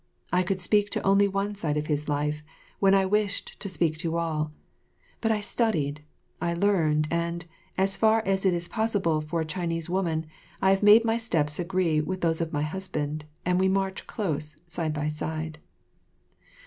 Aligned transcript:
I 0.33 0.41
could 0.41 0.63
speak 0.63 0.89
to 0.93 1.03
only 1.03 1.27
one 1.27 1.53
side 1.53 1.77
of 1.77 1.85
his 1.85 2.09
life, 2.09 2.43
when 2.79 2.95
I 2.95 3.05
wished 3.05 3.59
to 3.59 3.69
speak 3.69 3.99
to 3.99 4.17
all; 4.17 4.51
but 5.21 5.31
I 5.31 5.41
studied, 5.41 6.03
I 6.41 6.55
learned, 6.55 7.07
and, 7.11 7.45
as 7.77 7.97
far 7.97 8.23
as 8.25 8.43
it 8.43 8.55
is 8.55 8.67
possible 8.67 9.21
for 9.21 9.41
a 9.41 9.45
Chinese 9.45 9.91
woman, 9.91 10.25
I 10.59 10.71
have 10.71 10.81
made 10.81 11.05
my 11.05 11.17
steps 11.19 11.59
agree 11.59 12.01
with 12.01 12.21
those 12.21 12.41
or 12.41 12.49
my 12.51 12.63
husband, 12.63 13.25
and 13.45 13.59
we 13.59 13.67
march 13.67 14.07
close, 14.07 14.57
side 14.65 14.91
by 14.95 15.07
side. 15.07 15.59